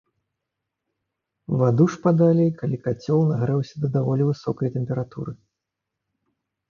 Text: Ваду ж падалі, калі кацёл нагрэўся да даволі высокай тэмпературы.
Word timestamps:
Ваду 1.59 1.85
ж 1.95 1.99
падалі, 2.07 2.47
калі 2.61 2.77
кацёл 2.87 3.21
нагрэўся 3.33 3.75
да 3.85 3.93
даволі 3.99 4.23
высокай 4.33 4.67
тэмпературы. 4.79 5.31